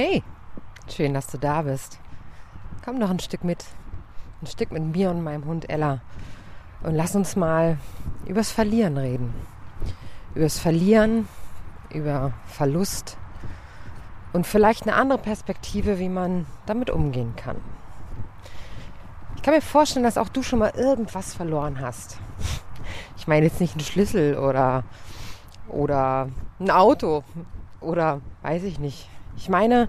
[0.00, 0.22] Hey,
[0.88, 1.98] schön, dass du da bist.
[2.84, 3.64] Komm doch ein Stück mit.
[4.40, 6.02] Ein Stück mit mir und meinem Hund Ella.
[6.84, 7.78] Und lass uns mal
[8.24, 9.34] übers Verlieren reden.
[10.36, 11.26] Übers Verlieren,
[11.92, 13.17] über Verlust
[14.32, 17.56] und vielleicht eine andere Perspektive, wie man damit umgehen kann.
[19.36, 22.18] Ich kann mir vorstellen, dass auch du schon mal irgendwas verloren hast.
[23.16, 24.84] Ich meine jetzt nicht einen Schlüssel oder,
[25.68, 26.28] oder
[26.60, 27.24] ein Auto
[27.80, 29.88] oder weiß ich nicht, ich meine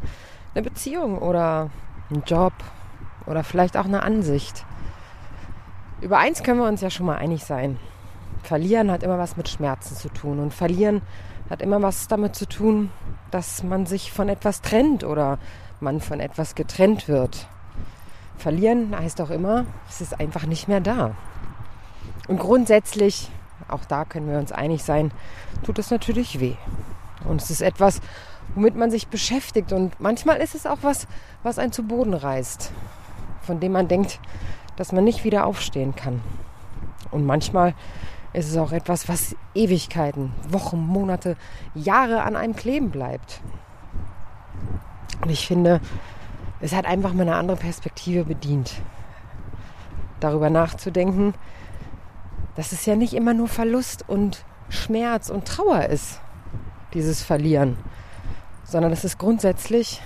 [0.53, 1.69] eine Beziehung oder
[2.09, 2.53] einen Job
[3.25, 4.65] oder vielleicht auch eine Ansicht.
[6.01, 7.79] Über eins können wir uns ja schon mal einig sein.
[8.43, 11.01] Verlieren hat immer was mit Schmerzen zu tun und verlieren
[11.49, 12.91] hat immer was damit zu tun,
[13.31, 15.39] dass man sich von etwas trennt oder
[15.79, 17.47] man von etwas getrennt wird.
[18.37, 21.15] Verlieren heißt auch immer, es ist einfach nicht mehr da.
[22.27, 23.29] Und grundsätzlich,
[23.67, 25.11] auch da können wir uns einig sein,
[25.63, 26.55] tut es natürlich weh.
[27.25, 28.01] Und es ist etwas,
[28.55, 29.73] womit man sich beschäftigt.
[29.73, 31.07] Und manchmal ist es auch was,
[31.43, 32.71] was einen zu Boden reißt,
[33.41, 34.19] von dem man denkt,
[34.75, 36.21] dass man nicht wieder aufstehen kann.
[37.11, 37.73] Und manchmal
[38.33, 41.35] ist es auch etwas, was Ewigkeiten, Wochen, Monate,
[41.73, 43.41] Jahre an einem kleben bleibt.
[45.21, 45.81] Und ich finde,
[46.61, 48.81] es hat einfach mal eine andere Perspektive bedient.
[50.19, 51.33] Darüber nachzudenken,
[52.55, 56.19] dass es ja nicht immer nur Verlust und Schmerz und Trauer ist,
[56.93, 57.77] dieses Verlieren,
[58.63, 60.01] sondern dass es grundsätzlich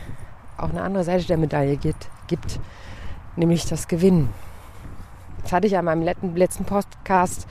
[0.57, 2.59] auch eine andere Seite der Medaille gibt, gibt
[3.35, 4.29] nämlich das Gewinnen.
[5.41, 7.47] Das hatte ich ja in meinem letzten Podcast,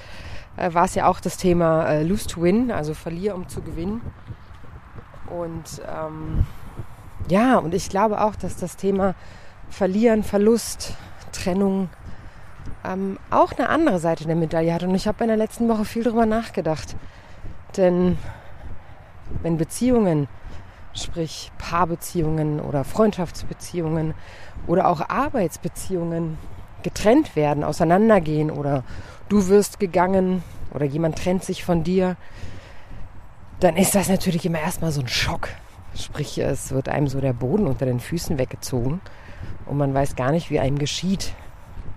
[0.57, 3.63] äh, war es ja auch das Thema äh, Lose to Win, also verliere um zu
[3.63, 4.01] gewinnen.
[5.29, 6.45] Und ähm,
[7.29, 9.15] ja, und ich glaube auch, dass das Thema
[9.71, 10.95] Verlieren, Verlust,
[11.33, 11.89] Trennung
[12.85, 14.83] ähm, auch eine andere Seite der Medaille hat.
[14.83, 16.97] Und ich habe in der letzten Woche viel darüber nachgedacht.
[17.77, 18.19] Denn
[19.43, 20.29] wenn Beziehungen
[20.95, 24.15] sprich Paarbeziehungen oder Freundschaftsbeziehungen
[24.67, 26.39] oder auch Arbeitsbeziehungen
[26.83, 28.85] getrennt werden, auseinandergehen oder
[29.33, 30.43] du wirst gegangen
[30.75, 32.17] oder jemand trennt sich von dir,
[33.61, 35.49] dann ist das natürlich immer erstmal so ein Schock.
[35.95, 39.01] Sprich, es wird einem so der Boden unter den Füßen weggezogen
[39.67, 41.33] und man weiß gar nicht, wie einem geschieht.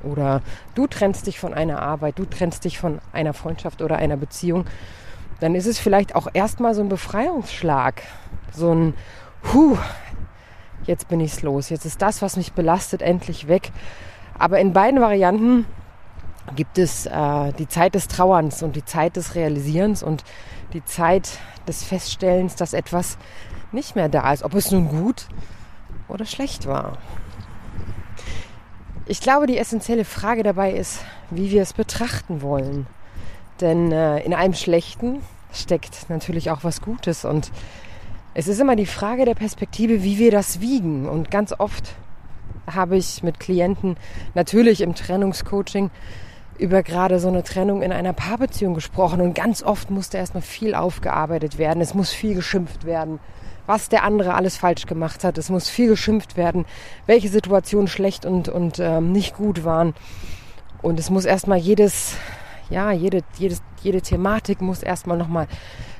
[0.03, 0.41] Oder
[0.75, 4.65] du trennst dich von einer Arbeit, du trennst dich von einer Freundschaft oder einer Beziehung
[5.39, 8.01] dann ist es vielleicht auch erstmal so ein Befreiungsschlag.
[8.53, 8.93] So ein
[9.53, 9.77] Huh,
[10.85, 11.69] jetzt bin ich's los.
[11.69, 13.71] Jetzt ist das, was mich belastet, endlich weg.
[14.37, 15.65] Aber in beiden Varianten
[16.55, 20.23] gibt es äh, die Zeit des Trauerns und die Zeit des Realisierens und
[20.73, 23.17] die Zeit des Feststellens, dass etwas
[23.71, 25.27] nicht mehr da ist, ob es nun gut
[26.07, 26.97] oder schlecht war.
[29.07, 32.87] Ich glaube, die essentielle Frage dabei ist, wie wir es betrachten wollen.
[33.61, 35.21] Denn äh, in einem Schlechten
[35.53, 37.23] steckt natürlich auch was Gutes.
[37.23, 37.51] Und
[38.33, 41.07] es ist immer die Frage der Perspektive, wie wir das wiegen.
[41.07, 41.95] Und ganz oft
[42.67, 43.95] habe ich mit Klienten
[44.33, 45.91] natürlich im Trennungscoaching
[46.57, 49.21] über gerade so eine Trennung in einer Paarbeziehung gesprochen.
[49.21, 51.81] Und ganz oft musste erstmal viel aufgearbeitet werden.
[51.81, 53.19] Es muss viel geschimpft werden,
[53.65, 55.37] was der andere alles falsch gemacht hat.
[55.37, 56.65] Es muss viel geschimpft werden,
[57.05, 59.93] welche Situationen schlecht und, und ähm, nicht gut waren.
[60.81, 62.15] Und es muss erstmal jedes
[62.69, 65.47] ja, jede, jedes, jede Thematik muss erstmal nochmal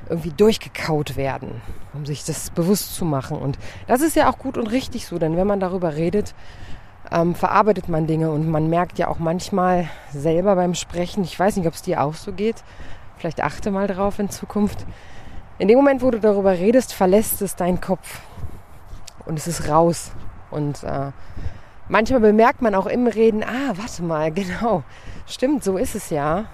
[0.08, 1.60] irgendwie durchgekaut werden,
[1.94, 3.38] um sich das bewusst zu machen.
[3.38, 6.34] Und das ist ja auch gut und richtig so, denn wenn man darüber redet,
[7.10, 11.56] ähm, verarbeitet man Dinge und man merkt ja auch manchmal selber beim Sprechen, ich weiß
[11.56, 12.56] nicht, ob es dir auch so geht,
[13.18, 14.86] vielleicht achte mal drauf in Zukunft.
[15.58, 18.20] In dem Moment, wo du darüber redest, verlässt es deinen Kopf
[19.24, 20.12] und es ist raus.
[20.50, 21.12] Und äh,
[21.88, 24.82] manchmal bemerkt man auch im Reden, ah, warte mal, genau,
[25.26, 26.46] stimmt, so ist es ja.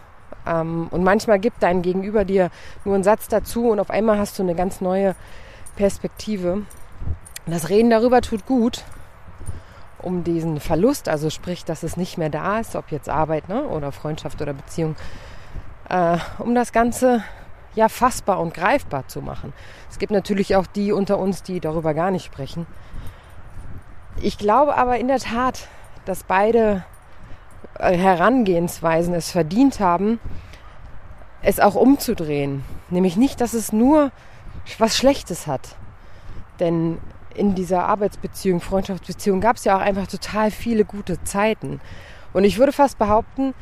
[0.46, 2.50] Ähm, und manchmal gibt dein Gegenüber dir
[2.84, 5.14] nur einen Satz dazu und auf einmal hast du eine ganz neue
[5.76, 6.62] Perspektive.
[7.46, 8.84] Das Reden darüber tut gut,
[10.02, 13.64] um diesen Verlust, also sprich, dass es nicht mehr da ist, ob jetzt Arbeit ne,
[13.64, 14.96] oder Freundschaft oder Beziehung,
[15.88, 17.22] äh, um das Ganze
[17.74, 19.52] ja fassbar und greifbar zu machen.
[19.90, 22.66] Es gibt natürlich auch die unter uns, die darüber gar nicht sprechen.
[24.20, 25.68] Ich glaube aber in der Tat,
[26.04, 26.84] dass beide
[27.78, 30.20] äh, Herangehensweisen es verdient haben,
[31.42, 32.64] es auch umzudrehen.
[32.90, 34.10] Nämlich nicht, dass es nur
[34.78, 35.76] was Schlechtes hat.
[36.60, 36.98] Denn
[37.34, 41.80] in dieser Arbeitsbeziehung, Freundschaftsbeziehung gab es ja auch einfach total viele gute Zeiten.
[42.32, 43.54] Und ich würde fast behaupten,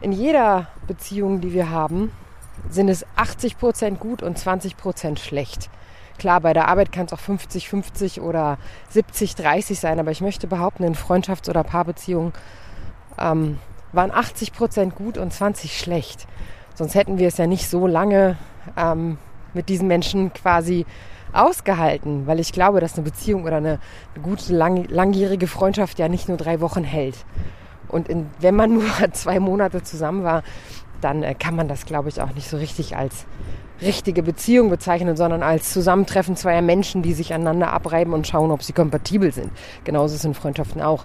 [0.00, 2.12] in jeder Beziehung, die wir haben,
[2.68, 5.70] sind es 80 Prozent gut und 20 Prozent schlecht.
[6.18, 8.58] Klar, bei der Arbeit kann es auch 50, 50 oder
[8.90, 12.32] 70, 30 sein, aber ich möchte behaupten, in Freundschafts- oder Paarbeziehungen
[13.18, 13.58] ähm,
[13.92, 16.26] waren 80 Prozent gut und 20 schlecht.
[16.74, 18.36] Sonst hätten wir es ja nicht so lange
[18.76, 19.18] ähm,
[19.54, 20.86] mit diesen Menschen quasi
[21.32, 23.78] ausgehalten, weil ich glaube, dass eine Beziehung oder eine,
[24.14, 27.16] eine gute lang, langjährige Freundschaft ja nicht nur drei Wochen hält.
[27.88, 30.42] Und in, wenn man nur zwei Monate zusammen war,
[31.00, 33.26] dann äh, kann man das, glaube ich, auch nicht so richtig als
[33.82, 38.62] richtige Beziehung bezeichnen, sondern als Zusammentreffen zweier Menschen, die sich aneinander abreiben und schauen, ob
[38.62, 39.50] sie kompatibel sind.
[39.84, 41.04] Genauso sind Freundschaften auch.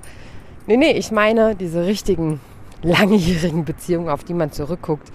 [0.67, 2.39] Nee, nee, ich meine diese richtigen
[2.81, 5.11] langjährigen Beziehungen, auf die man zurückguckt.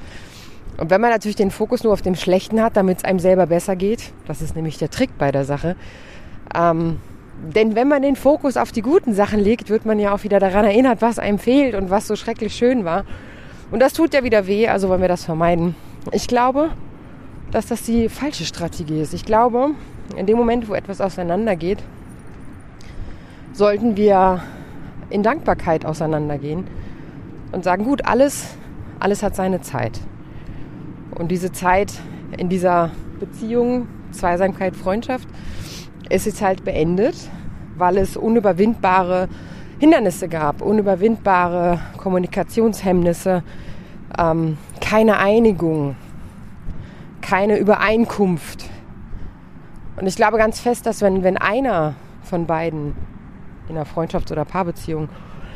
[0.79, 3.47] Und wenn man natürlich den Fokus nur auf dem Schlechten hat, damit es einem selber
[3.47, 5.77] besser geht, das ist nämlich der Trick bei der Sache.
[6.55, 6.99] Ähm,
[7.55, 10.39] denn wenn man den Fokus auf die guten Sachen legt, wird man ja auch wieder
[10.39, 13.05] daran erinnert, was einem fehlt und was so schrecklich schön war.
[13.71, 15.75] Und das tut ja wieder weh, also wollen wir das vermeiden.
[16.13, 16.71] Ich glaube,
[17.51, 19.13] dass das die falsche Strategie ist.
[19.13, 19.71] Ich glaube,
[20.17, 21.83] in dem Moment, wo etwas auseinandergeht,
[23.53, 24.43] sollten wir
[25.11, 26.67] in Dankbarkeit auseinandergehen
[27.53, 28.57] und sagen, gut, alles,
[29.01, 30.01] alles hat seine Zeit.
[31.19, 31.95] Und diese Zeit
[32.37, 35.29] in dieser Beziehung, Zweisamkeit, Freundschaft,
[36.11, 37.17] ist jetzt halt beendet,
[37.77, 39.29] weil es unüberwindbare
[39.79, 43.43] Hindernisse gab, unüberwindbare Kommunikationshemmnisse,
[44.19, 45.97] ähm, keine Einigung,
[47.23, 48.69] keine Übereinkunft.
[49.97, 52.95] Und ich glaube ganz fest, dass wenn, wenn einer von beiden
[53.69, 55.09] in einer Freundschafts- oder Paarbeziehung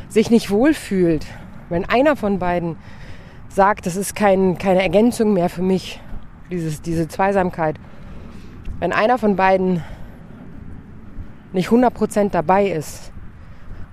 [0.08, 1.26] sich nicht wohlfühlt,
[1.68, 2.76] wenn einer von beiden
[3.50, 6.00] sagt, das ist kein, keine Ergänzung mehr für mich,
[6.50, 7.76] dieses, diese Zweisamkeit,
[8.78, 9.82] wenn einer von beiden
[11.52, 13.12] nicht 100% dabei ist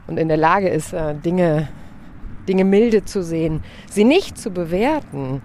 [0.06, 1.68] und in der Lage ist, äh, Dinge,
[2.48, 5.42] Dinge milde zu sehen, sie nicht zu bewerten,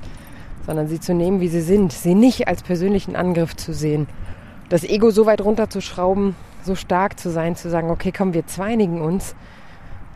[0.67, 4.06] sondern sie zu nehmen, wie sie sind, sie nicht als persönlichen Angriff zu sehen,
[4.69, 9.00] das Ego so weit runterzuschrauben, so stark zu sein, zu sagen, okay, komm, wir zweinigen
[9.00, 9.35] uns,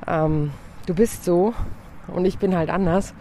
[0.06, 0.52] ähm,
[0.86, 1.54] du bist so
[2.08, 3.14] und ich bin halt anders.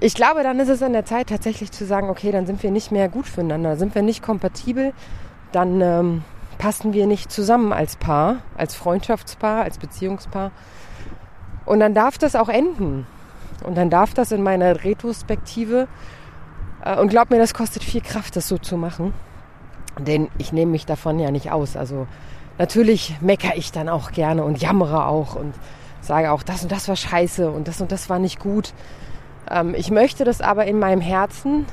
[0.00, 2.70] Ich glaube, dann ist es an der Zeit tatsächlich zu sagen, okay, dann sind wir
[2.70, 4.92] nicht mehr gut füreinander, sind wir nicht kompatibel,
[5.52, 6.24] dann ähm,
[6.58, 10.50] passen wir nicht zusammen als Paar, als Freundschaftspaar, als Beziehungspaar.
[11.64, 13.06] Und dann darf das auch enden.
[13.64, 15.88] Und dann darf das in meiner Retrospektive,
[16.86, 19.12] äh, und glaub mir, das kostet viel Kraft, das so zu machen.
[19.98, 21.76] Denn ich nehme mich davon ja nicht aus.
[21.76, 22.06] Also
[22.58, 25.54] natürlich meckere ich dann auch gerne und jammere auch und
[26.00, 28.72] sage auch, das und das war scheiße und das und das war nicht gut.
[29.50, 31.66] Ähm, ich möchte das aber in meinem Herzen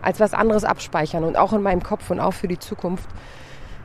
[0.00, 3.08] als was anderes abspeichern und auch in meinem Kopf und auch für die Zukunft.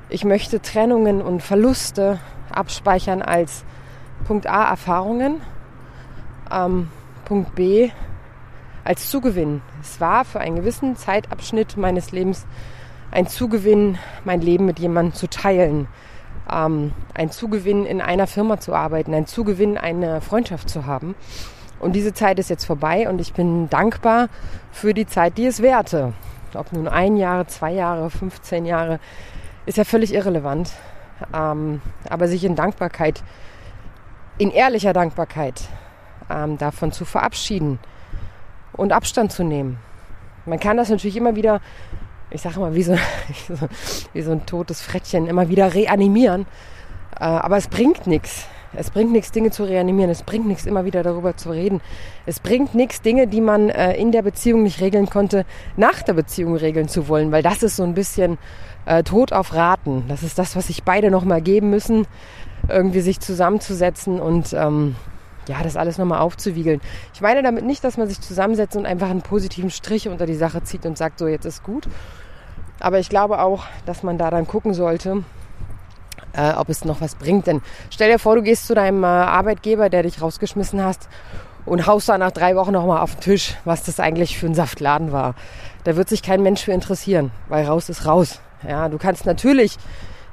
[0.09, 2.19] Ich möchte Trennungen und Verluste
[2.49, 3.65] abspeichern als
[4.25, 5.41] Punkt A Erfahrungen,
[6.51, 6.89] ähm,
[7.25, 7.91] Punkt B
[8.83, 9.61] als Zugewinn.
[9.81, 12.47] Es war für einen gewissen Zeitabschnitt meines Lebens
[13.11, 15.87] ein Zugewinn, mein Leben mit jemandem zu teilen,
[16.51, 21.15] ähm, ein Zugewinn in einer Firma zu arbeiten, ein Zugewinn eine Freundschaft zu haben.
[21.79, 24.29] Und diese Zeit ist jetzt vorbei und ich bin dankbar
[24.71, 26.13] für die Zeit, die es währte.
[26.53, 28.99] Ob nun ein Jahr, zwei Jahre, 15 Jahre,
[29.65, 30.71] ist ja völlig irrelevant.
[31.33, 33.23] Ähm, aber sich in Dankbarkeit,
[34.37, 35.61] in ehrlicher Dankbarkeit
[36.29, 37.79] ähm, davon zu verabschieden
[38.73, 39.77] und Abstand zu nehmen.
[40.45, 41.59] Man kann das natürlich immer wieder,
[42.29, 42.95] ich sage mal, wie so,
[44.13, 46.45] wie so ein totes Frettchen, immer wieder reanimieren.
[47.19, 48.47] Äh, aber es bringt nichts.
[48.73, 50.11] Es bringt nichts, Dinge zu reanimieren.
[50.11, 51.81] Es bringt nichts, immer wieder darüber zu reden.
[52.25, 55.45] Es bringt nichts, Dinge, die man äh, in der Beziehung nicht regeln konnte,
[55.75, 58.37] nach der Beziehung regeln zu wollen, weil das ist so ein bisschen
[58.85, 60.05] äh, Tod auf Raten.
[60.07, 62.07] Das ist das, was sich beide nochmal geben müssen,
[62.69, 64.95] irgendwie sich zusammenzusetzen und ähm,
[65.47, 66.81] ja, das alles nochmal aufzuwiegeln.
[67.13, 70.35] Ich meine damit nicht, dass man sich zusammensetzt und einfach einen positiven Strich unter die
[70.35, 71.87] Sache zieht und sagt, so jetzt ist gut.
[72.79, 75.23] Aber ich glaube auch, dass man da dann gucken sollte,
[76.37, 77.47] äh, ob es noch was bringt.
[77.47, 81.09] Denn stell dir vor, du gehst zu deinem äh, Arbeitgeber, der dich rausgeschmissen hast
[81.65, 84.55] und haust da nach drei Wochen nochmal auf den Tisch, was das eigentlich für ein
[84.55, 85.35] Saftladen war.
[85.83, 88.39] Da wird sich kein Mensch für interessieren, weil raus ist raus.
[88.67, 89.77] Ja, du kannst natürlich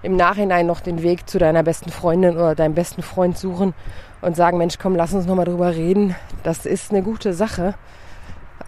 [0.03, 3.75] im Nachhinein noch den Weg zu deiner besten Freundin oder deinem besten Freund suchen
[4.21, 6.15] und sagen, Mensch, komm, lass uns nochmal drüber reden.
[6.43, 7.75] Das ist eine gute Sache.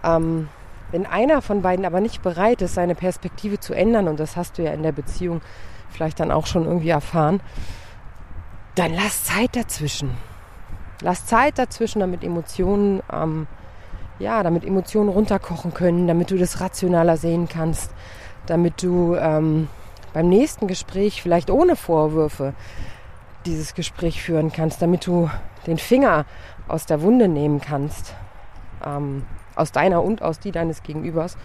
[0.03, 0.49] Ähm,
[0.93, 4.59] wenn einer von beiden aber nicht bereit ist, seine Perspektive zu ändern, und das hast
[4.59, 5.41] du ja in der Beziehung
[5.97, 7.41] vielleicht dann auch schon irgendwie erfahren,
[8.75, 10.11] dann lass Zeit dazwischen.
[11.01, 13.47] Lass Zeit dazwischen, damit Emotionen, ähm,
[14.19, 17.91] ja, damit Emotionen runterkochen können, damit du das rationaler sehen kannst,
[18.47, 19.69] damit du ähm,
[20.13, 22.55] beim nächsten Gespräch vielleicht ohne Vorwürfe
[23.47, 25.31] dieses Gespräch führen kannst, damit du
[25.67, 26.27] den Finger
[26.69, 28.15] aus der Wunde nehmen kannst,
[28.85, 29.25] ähm,
[29.55, 31.37] aus deiner und aus die deines Gegenübers.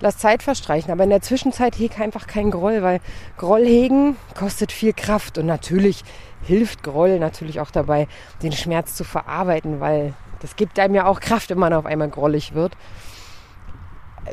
[0.00, 0.90] Lass Zeit verstreichen.
[0.90, 3.00] Aber in der Zwischenzeit heg einfach keinen Groll, weil
[3.36, 5.38] Groll hegen kostet viel Kraft.
[5.38, 6.04] Und natürlich
[6.42, 8.08] hilft Groll natürlich auch dabei,
[8.42, 12.08] den Schmerz zu verarbeiten, weil das gibt einem ja auch Kraft, wenn man auf einmal
[12.08, 12.76] grollig wird.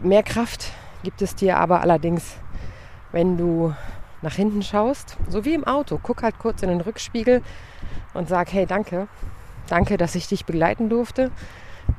[0.01, 0.71] Mehr Kraft
[1.03, 2.35] gibt es dir aber allerdings,
[3.11, 3.73] wenn du
[4.21, 5.99] nach hinten schaust, so wie im Auto.
[6.01, 7.41] Guck halt kurz in den Rückspiegel
[8.13, 9.07] und sag, hey, danke.
[9.67, 11.31] Danke, dass ich dich begleiten durfte.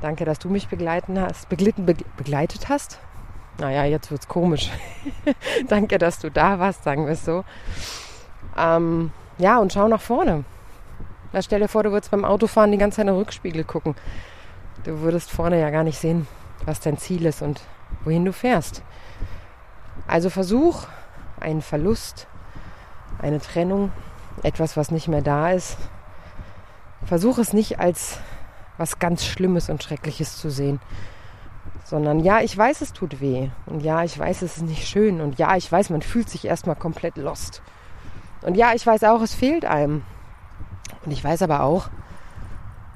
[0.01, 2.99] Danke, dass du mich begleiten hast, beglitten, be begleitet hast.
[3.59, 4.71] Naja, jetzt wird's komisch.
[5.69, 7.45] danke, dass du da warst, sagen wir es so.
[8.57, 10.45] Ähm, ja, und schau nach vorne.
[11.33, 13.95] Da stell dir vor, du würdest beim Autofahren die ganze Zeit in den Rückspiegel gucken.
[14.85, 16.27] Du würdest vorne ja gar nicht sehen,
[16.65, 17.61] was dein Ziel ist und
[18.05, 18.83] wohin du fährst.
[20.07, 20.87] Also versuch
[21.41, 22.27] einen Verlust,
[23.21, 23.93] eine Trennung,
[24.43, 25.77] etwas, was nicht mehr da ist.
[27.05, 28.19] Versuch es nicht als
[28.79, 30.81] was ganz Schlimmes und Schreckliches zu sehen,
[31.85, 35.21] sondern ja, ich weiß, es tut weh und ja, ich weiß, es ist nicht schön
[35.21, 37.63] und ja, ich weiß, man fühlt sich erstmal komplett lost.
[38.43, 40.03] Und ja, ich weiß auch, es fehlt einem.
[41.05, 41.89] Und ich weiß aber auch,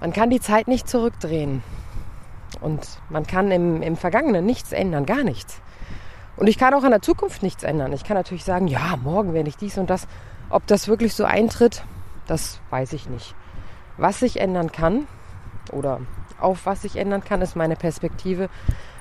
[0.00, 1.62] man kann die Zeit nicht zurückdrehen.
[2.60, 5.60] Und man kann im, im Vergangenen nichts ändern, gar nichts.
[6.36, 7.92] Und ich kann auch an der Zukunft nichts ändern.
[7.92, 10.06] Ich kann natürlich sagen, ja, morgen werde ich dies und das.
[10.50, 11.84] Ob das wirklich so eintritt,
[12.26, 13.34] das weiß ich nicht.
[13.96, 15.06] Was sich ändern kann
[15.72, 16.00] oder
[16.40, 18.48] auf was sich ändern kann, ist meine Perspektive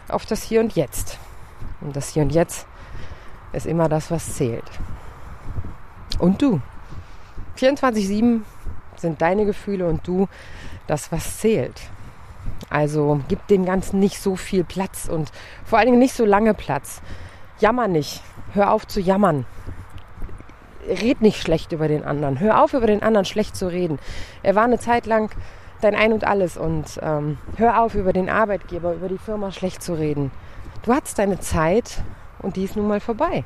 [0.10, 1.20] auf das Hier und Jetzt.
[1.82, 2.67] Und das Hier und Jetzt
[3.53, 4.65] ist immer das, was zählt.
[6.20, 6.62] Und du.
[7.58, 8.41] 24-7
[8.98, 10.27] sind deine Gefühle und du
[10.88, 11.82] das, was zählt.
[12.70, 15.32] Also gib dem Ganzen nicht so viel Platz und
[15.65, 17.01] vor allen Dingen nicht so lange Platz.
[17.60, 18.22] Jammer nicht.
[18.53, 19.46] Hör auf zu jammern.
[20.88, 22.39] Red nicht schlecht über den anderen.
[22.39, 24.00] Hör auf, über den anderen schlecht zu reden.
[24.44, 25.32] Er war eine Zeit lang
[25.81, 29.81] dein Ein und alles und ähm, hör auf, über den Arbeitgeber, über die Firma schlecht
[29.81, 30.31] zu reden.
[30.84, 32.01] Du hattest deine Zeit
[32.39, 33.43] und die ist nun mal vorbei.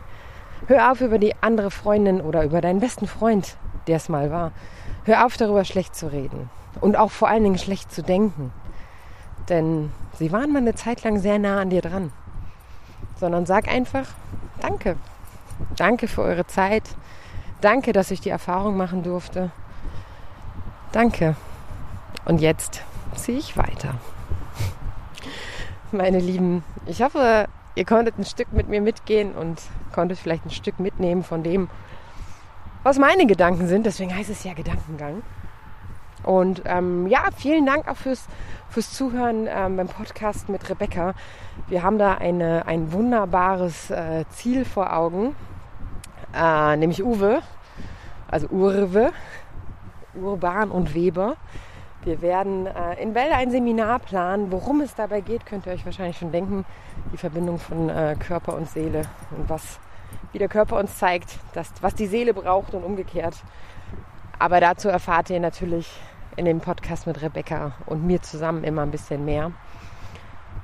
[0.68, 3.58] Hör auf, über die andere Freundin oder über deinen besten Freund,
[3.88, 4.52] der es mal war.
[5.06, 8.52] Hör auf, darüber schlecht zu reden und auch vor allen Dingen schlecht zu denken.
[9.50, 12.12] Denn sie waren mal eine Zeit lang sehr nah an dir dran
[13.22, 14.08] sondern sag einfach
[14.60, 14.98] Danke.
[15.76, 16.84] Danke für eure Zeit.
[17.62, 19.52] Danke, dass ich die Erfahrung machen durfte.
[20.92, 21.36] Danke.
[22.26, 22.84] Und jetzt
[23.16, 23.96] ziehe ich weiter.
[25.92, 29.62] Meine Lieben, ich hoffe, ihr konntet ein Stück mit mir mitgehen und
[29.94, 31.70] konntet vielleicht ein Stück mitnehmen von dem,
[32.84, 33.86] was meine Gedanken sind.
[33.86, 35.22] Deswegen heißt es ja Gedankengang.
[36.24, 38.28] Und ähm, ja, vielen Dank auch fürs,
[38.70, 41.14] fürs Zuhören ähm, beim Podcast mit Rebecca.
[41.68, 45.36] Wir haben da eine, ein wunderbares äh, Ziel vor Augen,
[46.36, 47.42] äh, nämlich Uwe,
[48.28, 49.12] also Urwe,
[50.14, 51.38] Urban und Weber.
[52.04, 54.52] Wir werden äh, in Wälder ein Seminar planen.
[54.52, 56.66] Worum es dabei geht, könnt ihr euch wahrscheinlich schon denken.
[57.14, 59.04] Die Verbindung von äh, Körper und Seele
[59.38, 59.80] und was,
[60.32, 63.36] wie der Körper uns zeigt, dass, was die Seele braucht und umgekehrt.
[64.40, 65.92] Aber dazu erfahrt ihr natürlich
[66.38, 69.52] in dem Podcast mit Rebecca und mir zusammen immer ein bisschen mehr.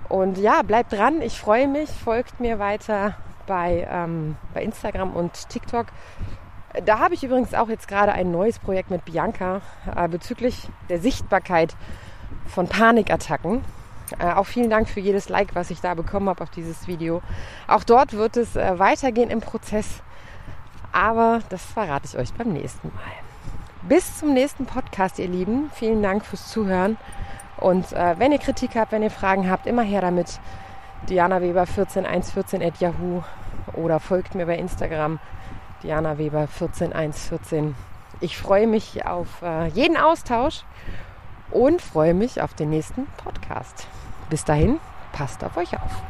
[0.10, 1.22] Und ja, bleibt dran.
[1.22, 1.90] Ich freue mich.
[1.90, 3.16] Folgt mir weiter
[3.46, 5.88] bei, ähm, bei Instagram und TikTok.
[6.86, 9.62] Da habe ich übrigens auch jetzt gerade ein neues Projekt mit Bianca
[9.96, 11.76] äh, bezüglich der Sichtbarkeit
[12.46, 13.64] von Panikattacken.
[14.20, 17.22] Äh, auch vielen Dank für jedes Like, was ich da bekommen habe auf dieses Video.
[17.68, 20.02] Auch dort wird es äh, weitergehen im Prozess.
[20.92, 23.88] Aber das verrate ich euch beim nächsten Mal.
[23.88, 25.70] Bis zum nächsten Podcast, ihr Lieben.
[25.74, 26.98] Vielen Dank fürs Zuhören.
[27.58, 30.40] Und äh, wenn ihr Kritik habt, wenn ihr Fragen habt, immer her damit.
[31.10, 33.22] Diana Weber 14114 at Yahoo
[33.74, 35.20] oder folgt mir bei Instagram
[35.84, 37.76] Diana Weber 14114.
[38.20, 40.64] Ich freue mich auf äh, jeden Austausch
[41.52, 43.88] und freue mich auf den nächsten Podcast.
[44.30, 44.80] Bis dahin,
[45.14, 46.04] passt auf euch auf.